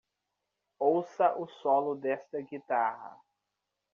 Ouça 0.79 1.31
o 1.37 1.47
solo 1.47 1.93
desta 1.93 2.41
guitarra! 2.41 3.19